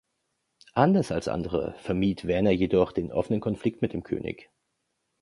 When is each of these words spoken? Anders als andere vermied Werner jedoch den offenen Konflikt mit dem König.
Anders 0.73 1.11
als 1.11 1.27
andere 1.27 1.75
vermied 1.77 2.25
Werner 2.25 2.49
jedoch 2.49 2.91
den 2.91 3.11
offenen 3.11 3.39
Konflikt 3.39 3.83
mit 3.83 3.93
dem 3.93 4.01
König. 4.01 4.49